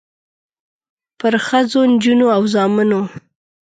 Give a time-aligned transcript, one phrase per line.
[1.19, 3.01] پرښخو، نجونو او زامنو